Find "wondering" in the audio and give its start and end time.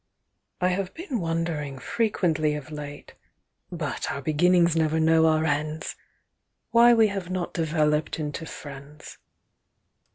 1.19-1.77